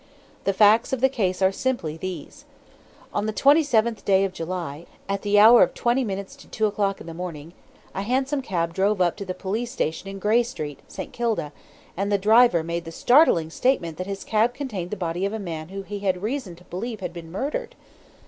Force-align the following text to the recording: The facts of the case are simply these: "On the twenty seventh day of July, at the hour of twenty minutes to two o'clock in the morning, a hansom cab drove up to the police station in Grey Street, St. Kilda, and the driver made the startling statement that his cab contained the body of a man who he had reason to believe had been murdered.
The 0.45 0.51
facts 0.53 0.91
of 0.93 0.99
the 0.99 1.09
case 1.09 1.43
are 1.43 1.51
simply 1.51 1.95
these: 1.95 2.45
"On 3.13 3.27
the 3.27 3.31
twenty 3.31 3.61
seventh 3.61 4.03
day 4.03 4.23
of 4.25 4.33
July, 4.33 4.87
at 5.07 5.21
the 5.21 5.37
hour 5.37 5.61
of 5.61 5.75
twenty 5.75 6.03
minutes 6.03 6.35
to 6.37 6.47
two 6.47 6.65
o'clock 6.65 6.99
in 6.99 7.05
the 7.05 7.13
morning, 7.13 7.53
a 7.93 8.01
hansom 8.01 8.41
cab 8.41 8.73
drove 8.73 8.99
up 8.99 9.15
to 9.17 9.25
the 9.25 9.35
police 9.35 9.71
station 9.71 10.09
in 10.09 10.17
Grey 10.17 10.41
Street, 10.41 10.79
St. 10.87 11.13
Kilda, 11.13 11.53
and 11.95 12.11
the 12.11 12.17
driver 12.17 12.63
made 12.63 12.85
the 12.85 12.91
startling 12.91 13.51
statement 13.51 13.97
that 13.97 14.07
his 14.07 14.23
cab 14.23 14.55
contained 14.55 14.89
the 14.89 14.97
body 14.97 15.23
of 15.23 15.33
a 15.33 15.37
man 15.39 15.69
who 15.69 15.83
he 15.83 15.99
had 15.99 16.23
reason 16.23 16.55
to 16.55 16.63
believe 16.63 16.99
had 17.01 17.13
been 17.13 17.31
murdered. 17.31 17.75